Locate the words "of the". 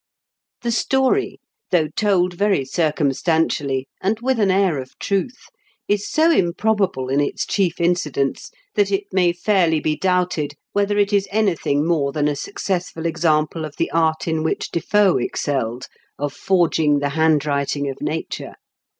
13.63-13.91